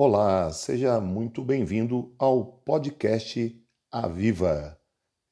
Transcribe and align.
Olá, 0.00 0.52
seja 0.52 1.00
muito 1.00 1.42
bem-vindo 1.42 2.14
ao 2.16 2.44
podcast 2.44 3.60
Aviva. 3.90 4.78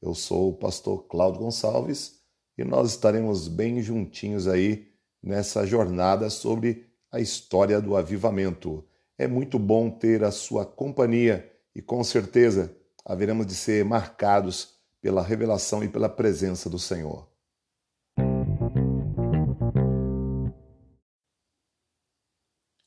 Eu 0.03 0.13
sou 0.13 0.51
o 0.51 0.57
pastor 0.57 1.07
Cláudio 1.07 1.43
Gonçalves 1.43 2.21
e 2.59 2.65
nós 2.65 2.91
estaremos 2.91 3.47
bem 3.47 3.81
juntinhos 3.81 4.49
aí 4.49 4.89
nessa 5.23 5.65
jornada 5.65 6.29
sobre 6.29 6.85
a 7.13 7.21
história 7.21 7.81
do 7.81 7.97
avivamento. 7.97 8.85
É 9.17 9.29
muito 9.29 9.57
bom 9.57 9.89
ter 9.89 10.25
a 10.25 10.33
sua 10.33 10.67
companhia 10.67 11.49
e 11.73 11.81
com 11.81 12.03
certeza 12.03 12.77
haveremos 13.05 13.47
de 13.47 13.55
ser 13.55 13.85
marcados 13.85 14.75
pela 15.01 15.23
revelação 15.23 15.85
e 15.85 15.89
pela 15.89 16.09
presença 16.09 16.69
do 16.69 16.79
Senhor. 16.79 17.36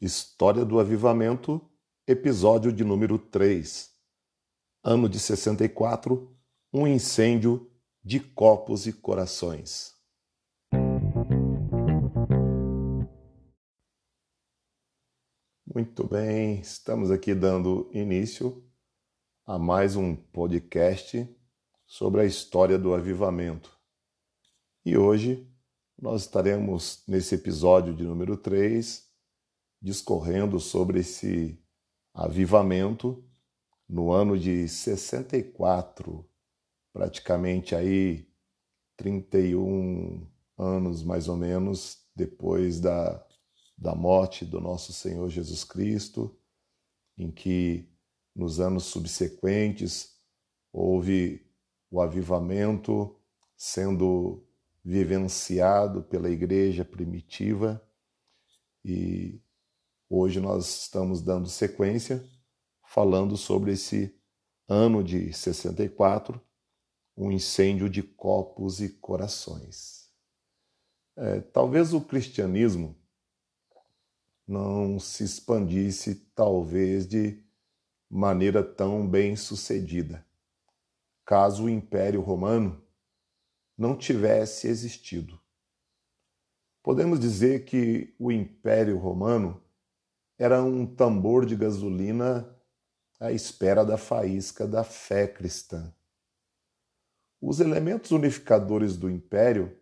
História 0.01 0.63
do 0.63 0.79
Avivamento, 0.79 1.59
episódio 2.07 2.71
de 2.71 2.85
número 2.85 3.19
3. 3.19 3.93
Ano 4.81 5.09
de 5.09 5.19
64, 5.19 6.33
um 6.71 6.87
incêndio 6.87 7.69
de 8.01 8.21
copos 8.21 8.87
e 8.87 8.93
corações. 8.93 9.93
Muito 15.67 16.07
bem, 16.07 16.61
estamos 16.61 17.11
aqui 17.11 17.35
dando 17.35 17.91
início 17.93 18.65
a 19.45 19.59
mais 19.59 19.97
um 19.97 20.15
podcast 20.15 21.27
sobre 21.85 22.21
a 22.21 22.25
história 22.25 22.79
do 22.79 22.93
avivamento. 22.93 23.77
E 24.85 24.97
hoje 24.97 25.45
nós 26.01 26.21
estaremos 26.21 27.03
nesse 27.05 27.35
episódio 27.35 27.93
de 27.93 28.05
número 28.05 28.37
3 28.37 29.08
discorrendo 29.81 30.59
sobre 30.59 30.99
esse 30.99 31.59
avivamento 32.13 33.23
no 33.87 34.11
ano 34.11 34.37
de 34.37 34.67
64, 34.67 36.27
praticamente 36.93 37.75
aí 37.75 38.27
31 38.97 40.27
anos 40.57 41.03
mais 41.03 41.27
ou 41.27 41.37
menos 41.37 42.05
depois 42.15 42.79
da, 42.79 43.25
da 43.77 43.95
morte 43.95 44.45
do 44.45 44.59
nosso 44.59 44.91
Senhor 44.91 45.29
Jesus 45.29 45.63
Cristo, 45.63 46.37
em 47.17 47.31
que 47.31 47.89
nos 48.35 48.59
anos 48.59 48.83
subsequentes 48.85 50.17
houve 50.71 51.49
o 51.89 52.01
avivamento 52.01 53.15
sendo 53.55 54.45
vivenciado 54.83 56.03
pela 56.03 56.29
igreja 56.29 56.85
primitiva 56.85 57.81
e 58.83 59.41
Hoje 60.11 60.39
nós 60.39 60.85
estamos 60.85 61.21
dando 61.21 61.47
sequência 61.47 62.27
falando 62.83 63.37
sobre 63.37 63.73
esse 63.73 64.19
ano 64.67 65.03
de 65.03 65.31
64, 65.31 66.41
um 67.15 67.31
incêndio 67.31 67.87
de 67.87 68.01
copos 68.01 68.81
e 68.81 68.89
corações. 68.89 70.09
É, 71.15 71.41
talvez 71.41 71.93
o 71.93 72.01
cristianismo 72.01 72.97
não 74.47 74.99
se 74.99 75.23
expandisse, 75.23 76.15
talvez, 76.33 77.07
de 77.07 77.43
maneira 78.09 78.63
tão 78.63 79.07
bem 79.07 79.35
sucedida, 79.35 80.25
caso 81.23 81.65
o 81.65 81.69
Império 81.69 82.21
Romano 82.21 82.83
não 83.77 83.95
tivesse 83.95 84.67
existido. 84.67 85.39
Podemos 86.81 87.19
dizer 87.19 87.65
que 87.65 88.15
o 88.17 88.31
Império 88.31 88.97
Romano 88.97 89.68
era 90.39 90.63
um 90.63 90.85
tambor 90.85 91.45
de 91.45 91.53
gasolina 91.53 92.49
à 93.19 93.33
espera 93.33 93.83
da 93.83 93.97
faísca 93.97 94.65
da 94.65 94.85
fé 94.85 95.27
cristã. 95.27 95.93
Os 97.41 97.59
elementos 97.59 98.11
unificadores 98.11 98.95
do 98.95 99.09
império 99.09 99.77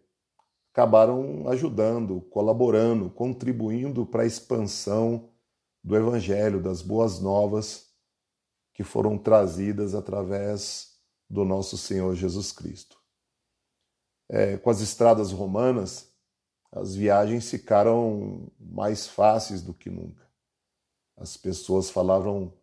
acabaram 0.74 1.48
ajudando, 1.48 2.22
colaborando, 2.22 3.10
contribuindo 3.12 4.06
para 4.06 4.24
a 4.24 4.26
expansão 4.26 5.30
do 5.84 5.96
evangelho, 5.96 6.62
das 6.62 6.82
boas 6.82 7.20
novas 7.20 7.88
que 8.74 8.84
foram 8.84 9.18
trazidas 9.18 9.94
através 9.96 10.98
do 11.30 11.46
nosso 11.46 11.78
Senhor 11.78 12.16
Jesus 12.16 12.52
Cristo. 12.52 12.98
É, 14.30 14.58
com 14.58 14.70
as 14.70 14.82
estradas 14.82 15.32
romanas, 15.32 16.12
as 16.72 16.96
viagens 16.96 17.50
ficaram 17.50 18.52
mais 18.60 19.08
fáceis 19.08 19.62
do 19.62 19.74
que 19.74 19.90
nunca. 19.90 20.27
As 21.18 21.36
pessoas 21.36 21.90
falavam 21.90 22.54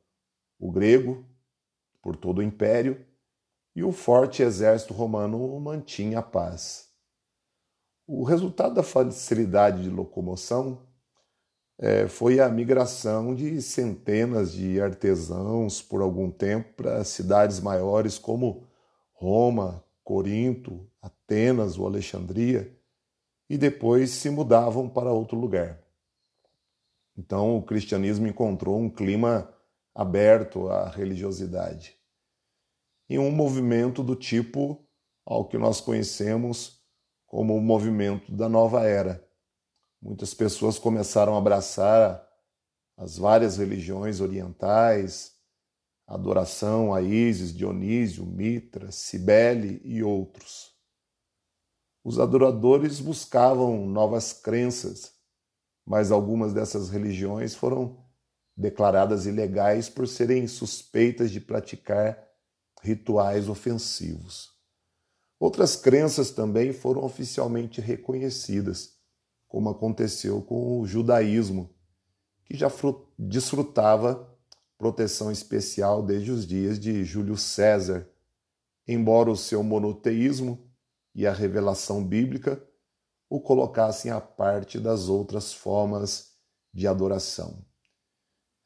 o 0.58 0.70
grego 0.70 1.24
por 2.00 2.16
todo 2.16 2.38
o 2.38 2.42
império 2.42 3.04
e 3.74 3.82
o 3.82 3.90
forte 3.90 4.42
exército 4.42 4.94
romano 4.94 5.58
mantinha 5.58 6.20
a 6.20 6.22
paz. 6.22 6.88
O 8.06 8.22
resultado 8.22 8.74
da 8.74 8.82
facilidade 8.82 9.82
de 9.82 9.90
locomoção 9.90 10.78
é, 11.78 12.06
foi 12.06 12.38
a 12.38 12.48
migração 12.48 13.34
de 13.34 13.60
centenas 13.60 14.52
de 14.52 14.80
artesãos 14.80 15.82
por 15.82 16.00
algum 16.00 16.30
tempo 16.30 16.74
para 16.74 17.02
cidades 17.02 17.58
maiores 17.58 18.18
como 18.18 18.68
Roma, 19.12 19.82
Corinto, 20.04 20.86
Atenas 21.02 21.78
ou 21.78 21.86
Alexandria, 21.86 22.72
e 23.48 23.58
depois 23.58 24.10
se 24.10 24.30
mudavam 24.30 24.88
para 24.88 25.12
outro 25.12 25.36
lugar. 25.38 25.83
Então 27.16 27.56
o 27.56 27.62
cristianismo 27.62 28.26
encontrou 28.26 28.78
um 28.78 28.90
clima 28.90 29.52
aberto 29.94 30.68
à 30.68 30.88
religiosidade. 30.88 31.96
E 33.08 33.18
um 33.18 33.30
movimento 33.30 34.02
do 34.02 34.16
tipo 34.16 34.84
ao 35.24 35.46
que 35.46 35.56
nós 35.56 35.80
conhecemos 35.80 36.82
como 37.26 37.56
o 37.56 37.60
movimento 37.60 38.32
da 38.32 38.48
nova 38.48 38.86
era. 38.86 39.26
Muitas 40.00 40.34
pessoas 40.34 40.78
começaram 40.78 41.34
a 41.34 41.38
abraçar 41.38 42.24
as 42.96 43.16
várias 43.16 43.56
religiões 43.56 44.20
orientais, 44.20 45.34
adoração 46.06 46.92
a 46.92 47.00
Ísis, 47.00 47.54
Dionísio, 47.54 48.24
Mitra, 48.26 48.90
Cibele 48.92 49.80
e 49.84 50.02
outros. 50.02 50.74
Os 52.04 52.18
adoradores 52.18 53.00
buscavam 53.00 53.86
novas 53.86 54.32
crenças 54.32 55.13
mas 55.86 56.10
algumas 56.10 56.52
dessas 56.52 56.88
religiões 56.88 57.54
foram 57.54 57.98
declaradas 58.56 59.26
ilegais 59.26 59.88
por 59.88 60.06
serem 60.06 60.46
suspeitas 60.46 61.30
de 61.30 61.40
praticar 61.40 62.22
rituais 62.82 63.48
ofensivos. 63.48 64.52
Outras 65.38 65.76
crenças 65.76 66.30
também 66.30 66.72
foram 66.72 67.04
oficialmente 67.04 67.80
reconhecidas, 67.80 68.94
como 69.48 69.68
aconteceu 69.68 70.40
com 70.40 70.80
o 70.80 70.86
judaísmo, 70.86 71.70
que 72.44 72.56
já 72.56 72.70
desfrutava 73.18 74.30
proteção 74.78 75.30
especial 75.30 76.02
desde 76.02 76.30
os 76.30 76.46
dias 76.46 76.78
de 76.78 77.04
Júlio 77.04 77.36
César, 77.36 78.08
embora 78.86 79.30
o 79.30 79.36
seu 79.36 79.62
monoteísmo 79.62 80.70
e 81.14 81.26
a 81.26 81.32
revelação 81.32 82.04
bíblica 82.04 82.62
o 83.28 83.40
colocassem 83.40 84.10
à 84.10 84.20
parte 84.20 84.78
das 84.78 85.08
outras 85.08 85.52
formas 85.52 86.34
de 86.72 86.86
adoração. 86.86 87.64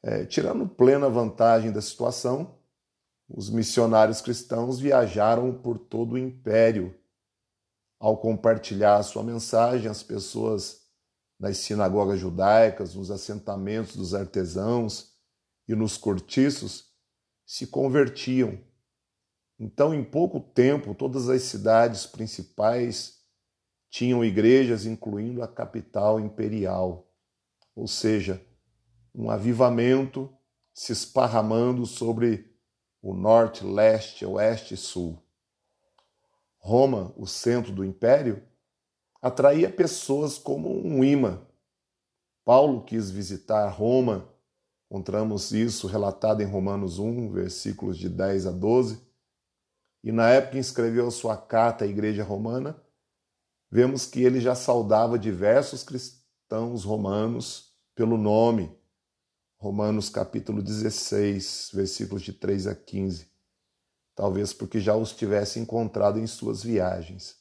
É, 0.01 0.25
tirando 0.25 0.67
plena 0.67 1.09
vantagem 1.09 1.71
da 1.71 1.81
situação, 1.81 2.57
os 3.27 3.49
missionários 3.49 4.21
cristãos 4.21 4.79
viajaram 4.79 5.53
por 5.53 5.77
todo 5.77 6.13
o 6.13 6.17
império. 6.17 6.95
Ao 7.99 8.17
compartilhar 8.17 9.03
sua 9.03 9.23
mensagem, 9.23 9.89
as 9.89 10.01
pessoas 10.01 10.87
nas 11.39 11.57
sinagogas 11.57 12.19
judaicas, 12.19 12.95
nos 12.95 13.11
assentamentos 13.11 13.95
dos 13.95 14.13
artesãos 14.13 15.13
e 15.67 15.75
nos 15.75 15.95
cortiços 15.97 16.89
se 17.45 17.67
convertiam. 17.67 18.59
Então, 19.59 19.93
em 19.93 20.03
pouco 20.03 20.39
tempo, 20.39 20.95
todas 20.95 21.29
as 21.29 21.43
cidades 21.43 22.05
principais 22.05 23.18
tinham 23.89 24.23
igrejas 24.23 24.85
incluindo 24.85 25.41
a 25.41 25.47
capital 25.47 26.19
imperial, 26.19 27.07
ou 27.75 27.87
seja, 27.87 28.45
um 29.13 29.29
avivamento 29.29 30.31
se 30.73 30.91
esparramando 30.93 31.85
sobre 31.85 32.53
o 33.01 33.13
norte, 33.13 33.65
leste, 33.65 34.25
oeste 34.25 34.75
e 34.75 34.77
sul. 34.77 35.21
Roma, 36.57 37.13
o 37.17 37.25
centro 37.25 37.71
do 37.71 37.83
império, 37.83 38.43
atraía 39.21 39.69
pessoas 39.69 40.37
como 40.37 40.69
um 40.85 41.03
imã. 41.03 41.41
Paulo 42.45 42.83
quis 42.83 43.09
visitar 43.09 43.67
Roma, 43.69 44.29
encontramos 44.89 45.51
isso 45.51 45.87
relatado 45.87 46.41
em 46.41 46.45
Romanos 46.45 46.99
1, 46.99 47.31
versículos 47.31 47.97
de 47.97 48.09
10 48.09 48.47
a 48.47 48.51
12, 48.51 49.01
e 50.03 50.11
na 50.11 50.29
época 50.29 50.57
escreveu 50.57 51.09
sua 51.11 51.37
carta 51.37 51.85
à 51.85 51.87
igreja 51.87 52.23
romana, 52.23 52.81
vemos 53.71 54.05
que 54.05 54.23
ele 54.23 54.39
já 54.39 54.55
saudava 54.55 55.19
diversos 55.19 55.83
cristãos 55.83 56.83
romanos 56.83 57.73
pelo 57.93 58.17
nome. 58.17 58.75
Romanos 59.57 60.09
capítulo 60.09 60.61
16, 60.61 61.71
versículos 61.73 62.23
de 62.23 62.33
3 62.33 62.67
a 62.67 62.75
15. 62.75 63.29
Talvez 64.15 64.53
porque 64.53 64.79
já 64.79 64.95
os 64.95 65.13
tivesse 65.13 65.59
encontrado 65.59 66.19
em 66.19 66.25
suas 66.25 66.63
viagens. 66.63 67.37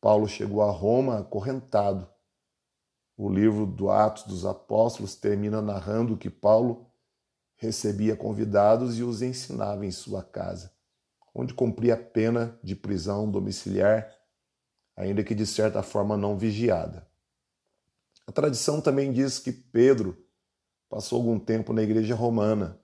Paulo 0.00 0.28
chegou 0.28 0.62
a 0.62 0.70
Roma 0.70 1.18
acorrentado. 1.18 2.08
O 3.16 3.30
livro 3.30 3.66
do 3.66 3.90
Atos 3.90 4.24
dos 4.24 4.44
Apóstolos 4.44 5.16
termina 5.16 5.62
narrando 5.62 6.18
que 6.18 6.28
Paulo 6.28 6.86
recebia 7.56 8.14
convidados 8.14 8.98
e 8.98 9.02
os 9.02 9.22
ensinava 9.22 9.86
em 9.86 9.90
sua 9.90 10.22
casa, 10.22 10.70
onde 11.34 11.54
cumpria 11.54 11.94
a 11.94 11.96
pena 11.96 12.58
de 12.62 12.76
prisão 12.76 13.30
domiciliar 13.30 14.15
ainda 14.96 15.22
que 15.22 15.34
de 15.34 15.46
certa 15.46 15.82
forma 15.82 16.16
não 16.16 16.38
vigiada. 16.38 17.06
A 18.26 18.32
tradição 18.32 18.80
também 18.80 19.12
diz 19.12 19.38
que 19.38 19.52
Pedro 19.52 20.16
passou 20.88 21.18
algum 21.18 21.38
tempo 21.38 21.72
na 21.72 21.82
igreja 21.82 22.14
romana. 22.14 22.80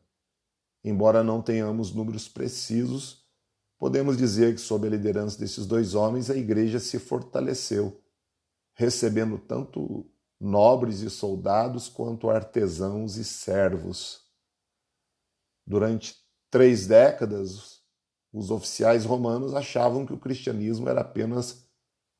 Embora 0.85 1.25
não 1.25 1.41
tenhamos 1.41 1.93
números 1.95 2.29
precisos, 2.29 3.25
podemos 3.79 4.17
dizer 4.17 4.55
que, 4.55 4.61
sob 4.61 4.87
a 4.87 4.91
liderança 4.91 5.39
desses 5.39 5.67
dois 5.67 5.95
homens, 5.95 6.31
a 6.31 6.37
igreja 6.37 6.79
se 6.79 6.99
fortaleceu, 6.99 8.01
recebendo 8.75 9.39
tanto 9.39 10.07
nobres 10.39 11.01
e 11.01 11.11
soldados 11.11 11.89
quanto 11.89 12.29
artesãos 12.29 13.17
e 13.17 13.25
servos. 13.25 14.27
Durante 15.67 16.17
três 16.51 16.87
décadas, 16.87 17.81
os 18.33 18.51
oficiais 18.51 19.05
romanos 19.05 19.55
achavam 19.55 20.05
que 20.05 20.13
o 20.13 20.19
cristianismo 20.19 20.89
era 20.89 21.01
apenas 21.03 21.67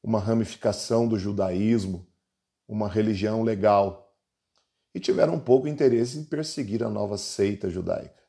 uma 0.03 0.19
ramificação 0.19 1.07
do 1.07 1.19
judaísmo, 1.19 2.07
uma 2.67 2.89
religião 2.89 3.43
legal, 3.43 4.13
e 4.95 5.01
tiveram 5.01 5.39
pouco 5.39 5.69
interesse 5.69 6.19
em 6.19 6.25
perseguir 6.25 6.83
a 6.83 6.91
nova 6.91 7.17
seita 7.17 7.71
judaica. 7.71 8.23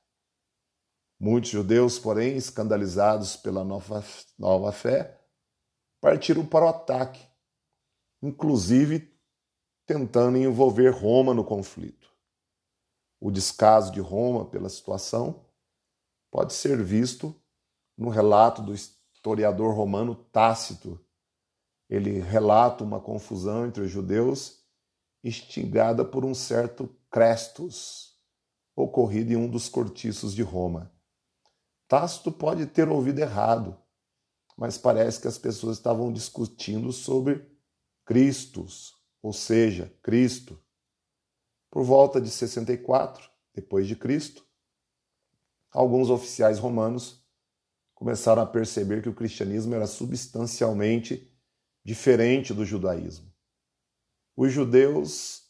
Muitos 1.20 1.50
judeus, 1.50 1.98
porém, 1.98 2.36
escandalizados 2.36 3.36
pela 3.36 3.64
nova, 3.64 4.04
nova 4.38 4.72
fé, 4.72 5.20
partiram 6.00 6.46
para 6.46 6.66
o 6.66 6.70
ataque, 6.70 7.26
inclusive 8.22 9.14
tentando 9.86 10.38
envolver 10.38 10.90
Roma 10.90 11.34
no 11.34 11.44
conflito. 11.44 12.12
O 13.20 13.32
descaso 13.32 13.92
de 13.92 14.02
Roma 14.02 14.46
pela 14.46 14.70
situação 14.70 15.46
pode 16.30 16.54
ser 16.54 16.84
visto 16.84 17.34
no 17.98 18.10
relato 18.10 18.62
do 18.62 18.74
historiador 18.74 19.74
romano 19.74 20.16
Tácito, 20.16 21.00
ele 21.94 22.20
relata 22.20 22.84
uma 22.84 23.00
confusão 23.00 23.68
entre 23.68 23.84
os 23.84 23.92
judeus 23.92 24.64
instigada 25.24 26.04
por 26.04 26.26
um 26.26 26.34
certo 26.34 26.90
Crestus, 27.12 28.18
ocorrido 28.76 29.32
em 29.32 29.36
um 29.36 29.48
dos 29.48 29.70
cortiços 29.70 30.34
de 30.34 30.42
Roma. 30.42 30.92
Tácito 31.88 32.32
pode 32.32 32.66
ter 32.66 32.90
ouvido 32.90 33.20
errado, 33.20 33.80
mas 34.58 34.76
parece 34.76 35.22
que 35.22 35.28
as 35.28 35.38
pessoas 35.38 35.78
estavam 35.78 36.12
discutindo 36.12 36.92
sobre 36.92 37.48
Cristos, 38.04 38.96
ou 39.22 39.32
seja, 39.32 39.96
Cristo. 40.02 40.60
Por 41.70 41.84
volta 41.84 42.20
de 42.20 42.32
64 42.32 43.30
depois 43.54 43.88
de 43.88 43.96
Cristo, 43.96 44.44
alguns 45.72 46.10
oficiais 46.10 46.58
romanos 46.58 47.24
começaram 47.94 48.42
a 48.42 48.48
perceber 48.48 49.04
que 49.04 49.10
o 49.10 49.14
cristianismo 49.14 49.76
era 49.76 49.86
substancialmente 49.86 51.32
diferente 51.84 52.54
do 52.54 52.66
judaísmo. 52.66 53.32
Os 54.36 54.52
judeus 54.52 55.44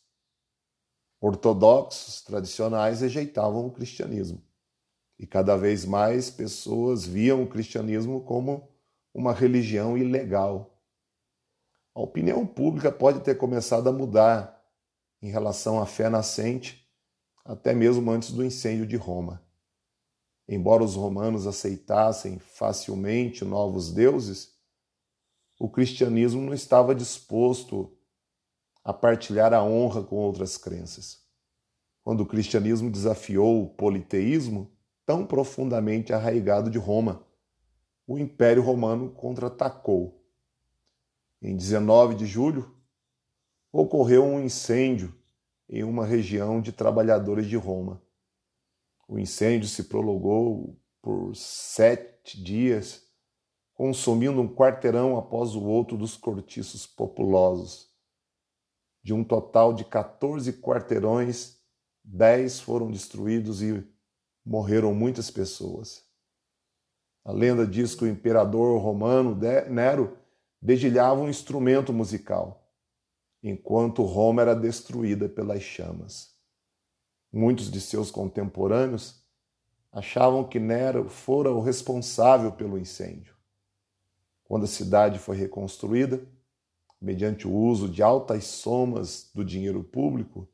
ortodoxos 1.21 2.21
tradicionais 2.21 3.01
rejeitavam 3.01 3.67
o 3.67 3.71
cristianismo 3.71 4.43
e 5.17 5.25
cada 5.25 5.55
vez 5.55 5.85
mais 5.85 6.29
pessoas 6.29 7.05
viam 7.05 7.43
o 7.43 7.47
cristianismo 7.47 8.21
como 8.21 8.69
uma 9.13 9.31
religião 9.31 9.97
ilegal. 9.97 10.77
A 11.95 12.01
opinião 12.01 12.45
pública 12.45 12.91
pode 12.91 13.21
ter 13.21 13.35
começado 13.35 13.87
a 13.87 13.91
mudar 13.93 14.61
em 15.21 15.29
relação 15.29 15.79
à 15.79 15.85
fé 15.85 16.09
nascente, 16.09 16.85
até 17.45 17.73
mesmo 17.73 18.09
antes 18.11 18.31
do 18.31 18.43
incêndio 18.43 18.85
de 18.85 18.97
Roma. 18.97 19.41
Embora 20.47 20.83
os 20.83 20.95
romanos 20.95 21.47
aceitassem 21.47 22.39
facilmente 22.39 23.45
novos 23.45 23.93
deuses, 23.93 24.52
o 25.63 25.69
cristianismo 25.69 26.41
não 26.41 26.53
estava 26.53 26.93
disposto 26.93 27.97
a 28.83 28.91
partilhar 28.91 29.53
a 29.53 29.63
honra 29.63 30.03
com 30.03 30.17
outras 30.17 30.57
crenças. 30.57 31.23
Quando 32.03 32.19
o 32.19 32.25
cristianismo 32.25 32.91
desafiou 32.91 33.63
o 33.63 33.69
politeísmo, 33.69 34.69
tão 35.05 35.25
profundamente 35.25 36.11
arraigado 36.11 36.69
de 36.69 36.77
Roma, 36.77 37.25
o 38.05 38.19
Império 38.19 38.61
Romano 38.61 39.11
contra-atacou. 39.11 40.21
Em 41.41 41.55
19 41.55 42.15
de 42.15 42.25
julho, 42.25 42.75
ocorreu 43.71 44.25
um 44.25 44.43
incêndio 44.43 45.17
em 45.69 45.81
uma 45.81 46.05
região 46.05 46.59
de 46.59 46.73
trabalhadores 46.73 47.47
de 47.47 47.55
Roma. 47.55 48.03
O 49.07 49.17
incêndio 49.17 49.69
se 49.69 49.85
prolongou 49.85 50.77
por 51.01 51.33
sete 51.33 52.43
dias 52.43 53.02
consumindo 53.83 54.39
um 54.39 54.47
quarteirão 54.47 55.17
após 55.17 55.55
o 55.55 55.61
outro 55.61 55.97
dos 55.97 56.15
cortiços 56.15 56.87
populosos. 56.87 57.91
De 59.03 59.13
um 59.13 59.25
total 59.25 59.73
de 59.73 59.83
14 59.83 60.53
quarteirões, 60.53 61.57
10 62.01 62.61
foram 62.61 62.89
destruídos 62.89 63.61
e 63.61 63.85
morreram 64.45 64.93
muitas 64.93 65.29
pessoas. 65.29 66.01
A 67.25 67.33
lenda 67.33 67.67
diz 67.67 67.93
que 67.93 68.05
o 68.05 68.07
imperador 68.07 68.81
romano 68.81 69.37
Nero 69.69 70.17
dedilhava 70.61 71.19
um 71.19 71.27
instrumento 71.27 71.91
musical, 71.91 72.65
enquanto 73.43 74.03
Roma 74.03 74.43
era 74.43 74.55
destruída 74.55 75.27
pelas 75.27 75.61
chamas. 75.61 76.33
Muitos 77.29 77.69
de 77.69 77.81
seus 77.81 78.09
contemporâneos 78.09 79.21
achavam 79.91 80.47
que 80.47 80.57
Nero 80.57 81.09
fora 81.09 81.51
o 81.51 81.59
responsável 81.59 82.53
pelo 82.53 82.77
incêndio. 82.77 83.33
Quando 84.43 84.63
a 84.63 84.67
cidade 84.67 85.19
foi 85.19 85.37
reconstruída, 85.37 86.21
mediante 87.01 87.47
o 87.47 87.51
uso 87.53 87.89
de 87.89 88.01
altas 88.01 88.45
somas 88.45 89.29
do 89.33 89.43
dinheiro 89.43 89.83
público, 89.83 90.47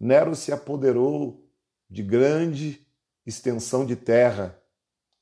Nero 0.00 0.36
se 0.36 0.52
apoderou 0.52 1.44
de 1.90 2.02
grande 2.02 2.86
extensão 3.26 3.84
de 3.84 3.96
terra 3.96 4.58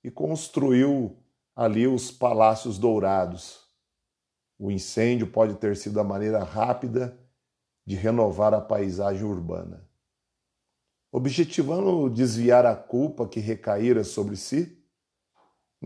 e 0.05 0.11
construiu 0.11 1.17
ali 1.55 1.87
os 1.87 2.11
palácios 2.11 2.79
dourados. 2.79 3.67
O 4.59 4.71
incêndio 4.71 5.27
pode 5.27 5.55
ter 5.57 5.77
sido 5.77 5.99
a 5.99 6.05
maneira 6.05 6.45
rápida 6.45 7.19
de 7.87 7.95
renovar 7.95 8.53
a 8.53 8.61
paisagem 8.61 9.25
urbana. 9.25 9.89
Objetivando 11.11 12.11
desviar 12.11 12.67
a 12.67 12.77
culpa 12.77 13.27
que 13.27 13.41
recaíra 13.41 14.05
sobre 14.05 14.37
si, 14.37 14.86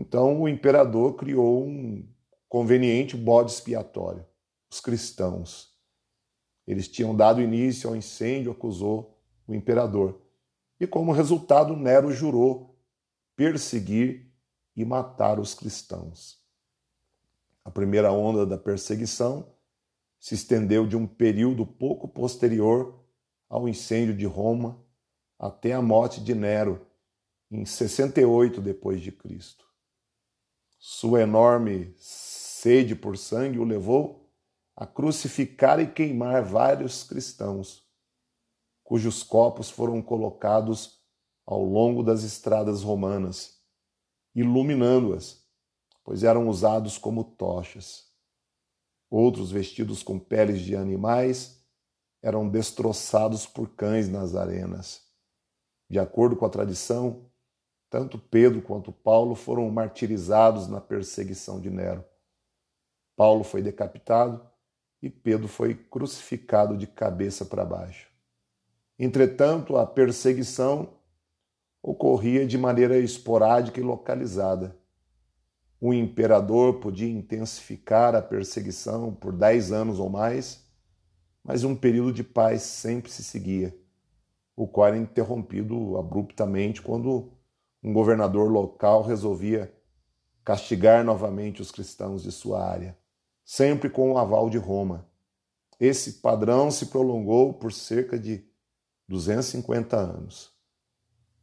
então 0.01 0.41
o 0.41 0.49
imperador 0.49 1.13
criou 1.13 1.63
um 1.63 2.03
conveniente 2.49 3.15
bode 3.15 3.51
expiatório, 3.51 4.25
os 4.67 4.81
cristãos. 4.81 5.77
Eles 6.65 6.87
tinham 6.87 7.15
dado 7.15 7.39
início 7.39 7.87
ao 7.87 7.95
incêndio, 7.95 8.51
acusou 8.51 9.21
o 9.47 9.53
imperador. 9.53 10.19
E 10.79 10.87
como 10.87 11.11
resultado, 11.11 11.75
Nero 11.75 12.11
jurou 12.11 12.75
perseguir 13.35 14.33
e 14.75 14.83
matar 14.83 15.39
os 15.39 15.53
cristãos. 15.53 16.39
A 17.63 17.69
primeira 17.69 18.11
onda 18.11 18.43
da 18.43 18.57
perseguição 18.57 19.53
se 20.19 20.33
estendeu 20.33 20.87
de 20.87 20.97
um 20.97 21.05
período 21.05 21.63
pouco 21.63 22.07
posterior 22.07 23.05
ao 23.47 23.69
incêndio 23.69 24.17
de 24.17 24.25
Roma 24.25 24.83
até 25.37 25.73
a 25.73 25.81
morte 25.81 26.19
de 26.19 26.33
Nero 26.33 26.87
em 27.51 27.65
68 27.65 28.59
depois 28.61 28.99
de 28.99 29.11
Cristo. 29.11 29.70
Sua 30.83 31.21
enorme 31.21 31.93
sede 31.95 32.95
por 32.95 33.15
sangue 33.15 33.59
o 33.59 33.63
levou 33.63 34.27
a 34.75 34.83
crucificar 34.83 35.79
e 35.79 35.85
queimar 35.85 36.43
vários 36.43 37.03
cristãos, 37.03 37.87
cujos 38.83 39.21
corpos 39.21 39.69
foram 39.69 40.01
colocados 40.01 40.99
ao 41.45 41.63
longo 41.63 42.01
das 42.01 42.23
estradas 42.23 42.81
romanas, 42.81 43.59
iluminando-as, 44.33 45.45
pois 46.03 46.23
eram 46.23 46.49
usados 46.49 46.97
como 46.97 47.23
tochas. 47.23 48.07
Outros 49.07 49.51
vestidos 49.51 50.01
com 50.01 50.17
peles 50.17 50.61
de 50.61 50.75
animais 50.75 51.63
eram 52.23 52.49
destroçados 52.49 53.45
por 53.45 53.75
cães 53.75 54.09
nas 54.09 54.33
arenas. 54.33 55.03
De 55.87 55.99
acordo 55.99 56.35
com 56.35 56.45
a 56.47 56.49
tradição, 56.49 57.30
tanto 57.91 58.17
Pedro 58.17 58.61
quanto 58.61 58.89
Paulo 58.89 59.35
foram 59.35 59.69
martirizados 59.69 60.69
na 60.69 60.79
perseguição 60.79 61.59
de 61.59 61.69
Nero. 61.69 62.05
Paulo 63.17 63.43
foi 63.43 63.61
decapitado 63.61 64.41
e 65.01 65.09
Pedro 65.09 65.49
foi 65.49 65.75
crucificado 65.75 66.77
de 66.77 66.87
cabeça 66.87 67.43
para 67.43 67.65
baixo. 67.65 68.09
Entretanto, 68.97 69.75
a 69.75 69.85
perseguição 69.85 70.93
ocorria 71.83 72.47
de 72.47 72.57
maneira 72.57 72.97
esporádica 72.97 73.81
e 73.81 73.83
localizada. 73.83 74.73
O 75.81 75.93
imperador 75.93 76.79
podia 76.79 77.09
intensificar 77.09 78.15
a 78.15 78.21
perseguição 78.21 79.13
por 79.13 79.33
dez 79.33 79.69
anos 79.69 79.99
ou 79.99 80.09
mais, 80.09 80.65
mas 81.43 81.65
um 81.65 81.75
período 81.75 82.13
de 82.13 82.23
paz 82.23 82.61
sempre 82.61 83.11
se 83.11 83.21
seguia, 83.21 83.75
o 84.55 84.65
qual 84.65 84.87
era 84.87 84.97
interrompido 84.97 85.97
abruptamente 85.97 86.81
quando 86.81 87.40
um 87.83 87.93
governador 87.93 88.51
local 88.51 89.01
resolvia 89.01 89.73
castigar 90.43 91.03
novamente 91.03 91.61
os 91.61 91.71
cristãos 91.71 92.23
de 92.23 92.31
sua 92.31 92.63
área, 92.63 92.97
sempre 93.43 93.89
com 93.89 94.11
o 94.11 94.17
aval 94.17 94.49
de 94.49 94.57
Roma. 94.57 95.09
Esse 95.79 96.13
padrão 96.13 96.69
se 96.69 96.87
prolongou 96.87 97.53
por 97.53 97.73
cerca 97.73 98.17
de 98.17 98.45
250 99.07 99.97
anos. 99.97 100.51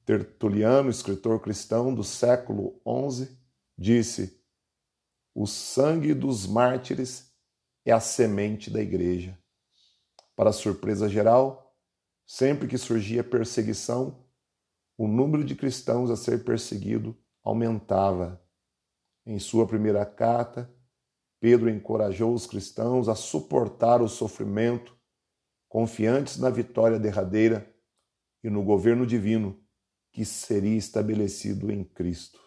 Tertuliano, 0.04 0.90
escritor 0.90 1.40
cristão 1.40 1.94
do 1.94 2.02
século 2.02 2.80
XI, 3.10 3.36
disse: 3.76 4.40
O 5.34 5.46
sangue 5.46 6.14
dos 6.14 6.46
mártires 6.46 7.30
é 7.84 7.92
a 7.92 8.00
semente 8.00 8.70
da 8.70 8.80
igreja. 8.80 9.38
Para 10.34 10.52
surpresa 10.52 11.08
geral, 11.08 11.76
sempre 12.24 12.68
que 12.68 12.78
surgia 12.78 13.24
perseguição, 13.24 14.27
o 14.98 15.06
número 15.06 15.44
de 15.44 15.54
cristãos 15.54 16.10
a 16.10 16.16
ser 16.16 16.44
perseguido 16.44 17.16
aumentava. 17.44 18.44
Em 19.24 19.38
sua 19.38 19.64
primeira 19.64 20.04
carta, 20.04 20.68
Pedro 21.38 21.70
encorajou 21.70 22.34
os 22.34 22.46
cristãos 22.46 23.08
a 23.08 23.14
suportar 23.14 24.02
o 24.02 24.08
sofrimento, 24.08 24.98
confiantes 25.68 26.36
na 26.36 26.50
vitória 26.50 26.98
derradeira 26.98 27.72
e 28.42 28.50
no 28.50 28.64
governo 28.64 29.06
divino 29.06 29.62
que 30.10 30.24
seria 30.24 30.76
estabelecido 30.76 31.70
em 31.70 31.84
Cristo. 31.84 32.40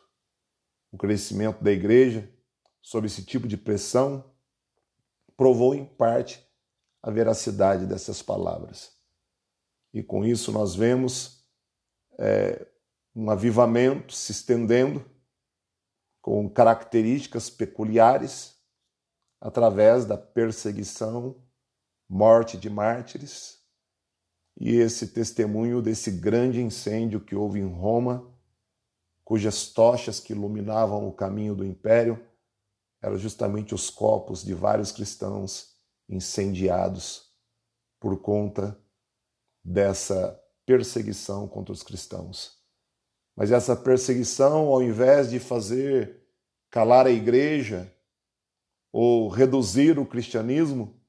O 0.91 0.98
crescimento 0.98 1.63
da 1.63 1.72
igreja, 1.72 2.29
sob 2.81 3.08
esse 3.08 3.24
tipo 3.24 3.48
de 3.48 3.55
pressão, 3.55 4.29
provou 5.38 5.74
em 5.74 5.86
parte 5.86 6.46
a 7.01 7.10
veracidade 7.10 7.86
dessas 7.86 8.22
palavras. 8.22 8.91
E 9.93 10.03
com 10.03 10.25
isso 10.25 10.51
nós 10.51 10.75
vemos 10.75 11.40
é, 12.22 12.68
um 13.16 13.32
avivamento 13.32 14.13
se 14.13 14.32
estendendo 14.32 15.04
com 16.22 16.48
características 16.48 17.50
peculiares 17.50 18.56
através 19.42 20.06
da 20.06 20.16
perseguição, 20.16 21.44
morte 22.08 22.58
de 22.58 22.70
mártires 22.70 23.60
e 24.56 24.75
esse 24.75 25.08
testemunho 25.08 25.82
desse 25.82 26.12
grande 26.12 26.62
incêndio 26.62 27.20
que 27.20 27.36
houve 27.36 27.60
em 27.60 27.68
Roma, 27.68 28.32
cujas 29.24 29.70
tochas 29.70 30.20
que 30.20 30.34
iluminavam 30.34 31.08
o 31.08 31.13
caminho 31.13 31.56
do 31.56 31.66
império 31.66 32.24
eram 33.01 33.18
justamente 33.18 33.74
os 33.74 33.90
copos 33.90 34.44
de 34.44 34.54
vários 34.54 34.92
cristãos 34.92 35.75
incendiados 36.08 37.32
por 38.00 38.22
conta 38.22 38.80
dessa 39.63 40.40
perseguição 40.65 41.48
contra 41.48 41.74
os 41.74 41.84
cristãos. 41.84 42.60
Mas 43.36 43.51
essa 43.51 43.75
perseguição, 43.75 44.68
ao 44.68 44.82
invés 44.82 45.30
de 45.30 45.39
fazer 45.39 46.22
calar 46.70 47.06
a 47.06 47.12
igreja 47.12 47.94
ou 48.91 49.30
reduzir 49.30 49.98
o 49.98 50.06
cristianismo, 50.06 51.00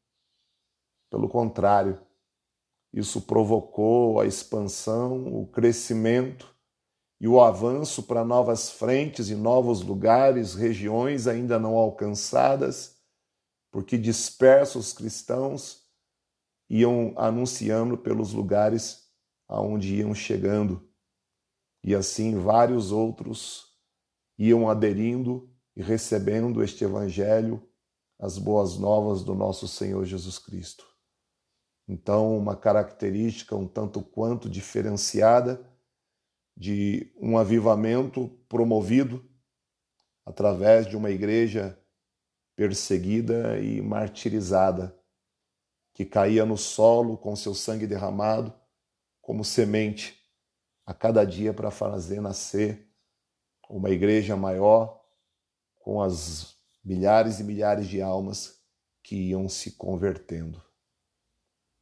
pelo 1.10 1.28
contrário, 1.28 2.00
isso 2.92 3.22
provocou 3.22 4.20
a 4.20 4.26
expansão, 4.26 5.26
o 5.34 5.46
crescimento 5.46 6.54
e 7.20 7.26
o 7.26 7.40
avanço 7.40 8.02
para 8.02 8.24
novas 8.24 8.70
frentes 8.70 9.28
e 9.28 9.34
novos 9.34 9.82
lugares, 9.82 10.54
regiões 10.54 11.26
ainda 11.26 11.58
não 11.58 11.76
alcançadas 11.76 13.02
porque 13.72 13.96
dispersos 13.96 14.92
cristãos 14.92 15.82
iam 16.68 17.14
anunciando 17.16 17.96
pelos 17.96 18.32
lugares 18.32 19.01
aonde 19.52 19.96
iam 19.96 20.14
chegando. 20.14 20.88
E 21.84 21.94
assim 21.94 22.38
vários 22.38 22.90
outros 22.90 23.76
iam 24.38 24.68
aderindo 24.68 25.52
e 25.76 25.82
recebendo 25.82 26.62
este 26.62 26.84
evangelho, 26.84 27.62
as 28.18 28.38
boas 28.38 28.78
novas 28.78 29.22
do 29.22 29.34
nosso 29.34 29.68
Senhor 29.68 30.04
Jesus 30.06 30.38
Cristo. 30.38 30.86
Então, 31.86 32.38
uma 32.38 32.56
característica 32.56 33.54
um 33.54 33.68
tanto 33.68 34.00
quanto 34.00 34.48
diferenciada 34.48 35.62
de 36.56 37.12
um 37.20 37.36
avivamento 37.36 38.28
promovido 38.48 39.28
através 40.24 40.86
de 40.86 40.96
uma 40.96 41.10
igreja 41.10 41.78
perseguida 42.56 43.58
e 43.60 43.82
martirizada, 43.82 44.96
que 45.92 46.06
caía 46.06 46.46
no 46.46 46.56
solo 46.56 47.18
com 47.18 47.34
seu 47.36 47.54
sangue 47.54 47.86
derramado 47.86 48.61
como 49.32 49.46
semente 49.46 50.22
a 50.84 50.92
cada 50.92 51.24
dia 51.24 51.54
para 51.54 51.70
fazer 51.70 52.20
nascer 52.20 52.86
uma 53.66 53.88
igreja 53.88 54.36
maior 54.36 55.02
com 55.78 56.02
as 56.02 56.54
milhares 56.84 57.40
e 57.40 57.44
milhares 57.44 57.88
de 57.88 58.02
almas 58.02 58.62
que 59.02 59.30
iam 59.30 59.48
se 59.48 59.70
convertendo. 59.70 60.62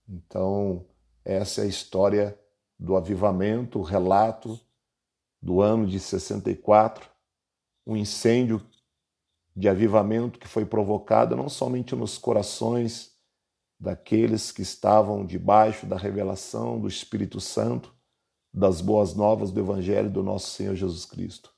Então, 0.08 0.86
essa 1.24 1.62
é 1.62 1.64
a 1.64 1.66
história 1.66 2.40
do 2.78 2.94
avivamento, 2.94 3.80
o 3.80 3.82
relato 3.82 4.56
do 5.42 5.60
ano 5.60 5.88
de 5.88 5.98
64, 5.98 7.10
um 7.84 7.96
incêndio 7.96 8.64
de 9.56 9.68
avivamento 9.68 10.38
que 10.38 10.46
foi 10.46 10.64
provocada 10.64 11.34
não 11.34 11.48
somente 11.48 11.96
nos 11.96 12.16
corações 12.16 13.09
daqueles 13.80 14.52
que 14.52 14.60
estavam 14.60 15.24
debaixo 15.24 15.86
da 15.86 15.96
revelação 15.96 16.78
do 16.78 16.86
Espírito 16.86 17.40
Santo, 17.40 17.94
das 18.52 18.82
boas 18.82 19.14
novas 19.14 19.50
do 19.50 19.60
Evangelho 19.60 20.10
do 20.10 20.22
nosso 20.22 20.50
Senhor 20.50 20.74
Jesus 20.74 21.06
Cristo, 21.06 21.54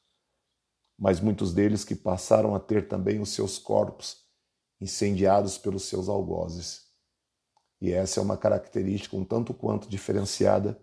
mas 0.96 1.18
muitos 1.18 1.52
deles 1.52 1.84
que 1.84 1.96
passaram 1.96 2.54
a 2.54 2.60
ter 2.60 2.86
também 2.86 3.20
os 3.20 3.30
seus 3.30 3.58
corpos 3.58 4.24
incendiados 4.80 5.58
pelos 5.58 5.84
seus 5.84 6.08
algozes. 6.08 6.86
E 7.80 7.90
essa 7.90 8.20
é 8.20 8.22
uma 8.22 8.36
característica 8.36 9.16
um 9.16 9.24
tanto 9.24 9.52
quanto 9.52 9.88
diferenciada 9.88 10.80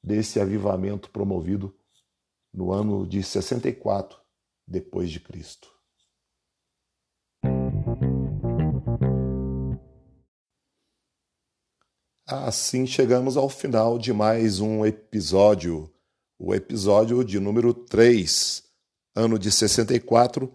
desse 0.00 0.38
avivamento 0.38 1.10
promovido 1.10 1.76
no 2.52 2.70
ano 2.70 3.04
de 3.04 3.22
64 3.22 4.20
depois 4.66 5.10
de 5.10 5.18
Cristo. 5.18 5.75
Assim 12.28 12.86
chegamos 12.86 13.36
ao 13.36 13.48
final 13.48 14.00
de 14.00 14.12
mais 14.12 14.58
um 14.58 14.84
episódio, 14.84 15.88
o 16.36 16.52
episódio 16.52 17.22
de 17.22 17.38
número 17.38 17.72
3, 17.72 18.64
ano 19.14 19.38
de 19.38 19.52
64, 19.52 20.52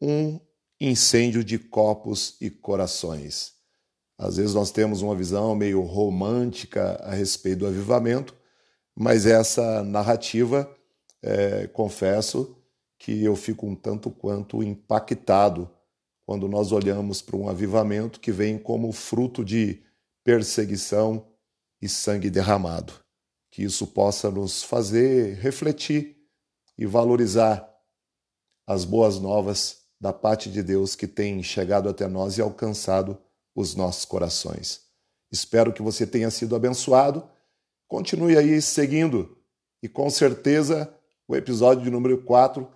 um 0.00 0.40
incêndio 0.80 1.44
de 1.44 1.58
copos 1.58 2.38
e 2.40 2.48
corações. 2.48 3.52
Às 4.16 4.38
vezes 4.38 4.54
nós 4.54 4.70
temos 4.70 5.02
uma 5.02 5.14
visão 5.14 5.54
meio 5.54 5.82
romântica 5.82 6.94
a 7.04 7.12
respeito 7.12 7.58
do 7.58 7.66
avivamento, 7.66 8.34
mas 8.96 9.26
essa 9.26 9.84
narrativa, 9.84 10.66
é, 11.20 11.66
confesso 11.66 12.56
que 12.98 13.22
eu 13.22 13.36
fico 13.36 13.66
um 13.66 13.74
tanto 13.74 14.10
quanto 14.10 14.62
impactado 14.62 15.68
quando 16.24 16.48
nós 16.48 16.72
olhamos 16.72 17.20
para 17.20 17.36
um 17.36 17.50
avivamento 17.50 18.18
que 18.18 18.32
vem 18.32 18.56
como 18.56 18.90
fruto 18.92 19.44
de 19.44 19.82
perseguição 20.24 21.26
e 21.80 21.88
sangue 21.88 22.30
derramado. 22.30 22.92
Que 23.50 23.62
isso 23.62 23.86
possa 23.86 24.30
nos 24.30 24.62
fazer 24.62 25.34
refletir 25.34 26.16
e 26.78 26.86
valorizar 26.86 27.68
as 28.66 28.84
boas 28.84 29.18
novas 29.18 29.82
da 30.00 30.12
parte 30.12 30.50
de 30.50 30.62
Deus 30.62 30.96
que 30.96 31.06
tem 31.06 31.42
chegado 31.42 31.88
até 31.88 32.08
nós 32.08 32.38
e 32.38 32.40
alcançado 32.40 33.18
os 33.54 33.74
nossos 33.74 34.04
corações. 34.04 34.80
Espero 35.30 35.72
que 35.72 35.82
você 35.82 36.06
tenha 36.06 36.30
sido 36.30 36.56
abençoado. 36.56 37.28
Continue 37.86 38.36
aí 38.36 38.60
seguindo 38.62 39.38
e 39.82 39.88
com 39.88 40.08
certeza 40.08 40.92
o 41.28 41.36
episódio 41.36 41.84
de 41.84 41.90
número 41.90 42.22
4 42.22 42.68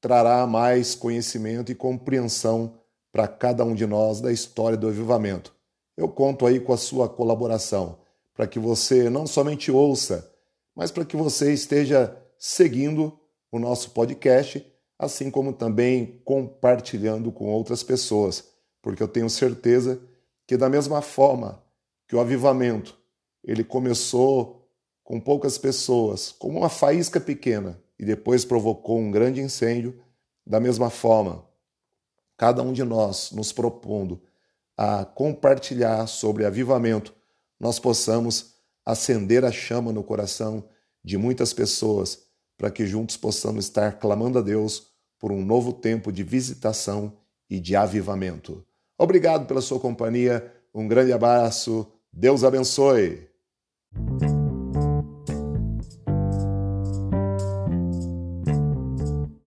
trará 0.00 0.46
mais 0.46 0.94
conhecimento 0.94 1.70
e 1.70 1.74
compreensão 1.74 2.78
para 3.12 3.28
cada 3.28 3.64
um 3.64 3.74
de 3.74 3.86
nós 3.86 4.20
da 4.20 4.32
história 4.32 4.76
do 4.76 4.88
avivamento. 4.88 5.53
Eu 5.96 6.08
conto 6.08 6.46
aí 6.46 6.58
com 6.58 6.72
a 6.72 6.76
sua 6.76 7.08
colaboração 7.08 7.98
para 8.34 8.46
que 8.46 8.58
você 8.58 9.08
não 9.08 9.26
somente 9.26 9.70
ouça, 9.70 10.30
mas 10.74 10.90
para 10.90 11.04
que 11.04 11.16
você 11.16 11.52
esteja 11.52 12.16
seguindo 12.36 13.18
o 13.50 13.58
nosso 13.58 13.90
podcast, 13.90 14.66
assim 14.98 15.30
como 15.30 15.52
também 15.52 16.20
compartilhando 16.24 17.30
com 17.30 17.46
outras 17.46 17.82
pessoas, 17.82 18.44
porque 18.82 19.02
eu 19.02 19.08
tenho 19.08 19.30
certeza 19.30 20.00
que 20.46 20.56
da 20.56 20.68
mesma 20.68 21.00
forma 21.00 21.62
que 22.08 22.16
o 22.16 22.20
avivamento 22.20 22.98
ele 23.42 23.62
começou 23.62 24.68
com 25.04 25.20
poucas 25.20 25.58
pessoas, 25.58 26.32
como 26.32 26.58
uma 26.58 26.68
faísca 26.68 27.20
pequena, 27.20 27.80
e 27.98 28.04
depois 28.04 28.44
provocou 28.44 28.98
um 28.98 29.10
grande 29.10 29.40
incêndio, 29.40 30.02
da 30.46 30.58
mesma 30.58 30.90
forma, 30.90 31.46
cada 32.36 32.62
um 32.62 32.72
de 32.72 32.82
nós 32.82 33.30
nos 33.30 33.52
propondo 33.52 34.20
a 34.76 35.04
compartilhar 35.04 36.06
sobre 36.06 36.44
avivamento, 36.44 37.14
nós 37.58 37.78
possamos 37.78 38.54
acender 38.84 39.44
a 39.44 39.52
chama 39.52 39.92
no 39.92 40.02
coração 40.02 40.64
de 41.02 41.16
muitas 41.16 41.52
pessoas, 41.52 42.24
para 42.56 42.70
que 42.70 42.86
juntos 42.86 43.16
possamos 43.16 43.66
estar 43.66 43.98
clamando 43.98 44.38
a 44.38 44.42
Deus 44.42 44.88
por 45.18 45.32
um 45.32 45.44
novo 45.44 45.72
tempo 45.72 46.12
de 46.12 46.22
visitação 46.22 47.12
e 47.48 47.58
de 47.60 47.76
avivamento. 47.76 48.64
Obrigado 48.98 49.46
pela 49.46 49.60
sua 49.60 49.80
companhia, 49.80 50.52
um 50.74 50.86
grande 50.86 51.12
abraço, 51.12 51.86
Deus 52.12 52.44
abençoe. 52.44 53.28